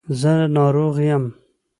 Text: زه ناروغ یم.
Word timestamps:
زه 0.19 0.33
ناروغ 0.55 0.95
یم. 1.09 1.23